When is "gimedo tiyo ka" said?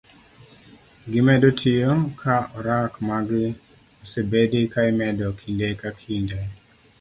1.11-2.35